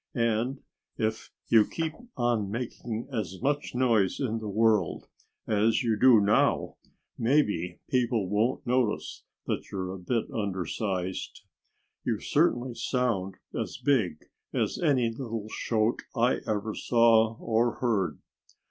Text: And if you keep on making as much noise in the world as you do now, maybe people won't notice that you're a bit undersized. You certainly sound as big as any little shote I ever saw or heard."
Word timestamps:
And 0.15 0.63
if 0.97 1.29
you 1.49 1.63
keep 1.67 1.93
on 2.17 2.49
making 2.49 3.07
as 3.13 3.39
much 3.39 3.75
noise 3.75 4.19
in 4.19 4.39
the 4.39 4.47
world 4.49 5.05
as 5.45 5.83
you 5.83 5.95
do 5.95 6.19
now, 6.19 6.77
maybe 7.19 7.77
people 7.87 8.27
won't 8.27 8.65
notice 8.65 9.21
that 9.45 9.69
you're 9.71 9.91
a 9.93 9.99
bit 9.99 10.25
undersized. 10.33 11.41
You 12.03 12.19
certainly 12.19 12.73
sound 12.73 13.35
as 13.53 13.77
big 13.77 14.25
as 14.51 14.79
any 14.81 15.11
little 15.11 15.45
shote 15.51 16.01
I 16.15 16.39
ever 16.47 16.73
saw 16.73 17.37
or 17.37 17.73
heard." 17.75 18.17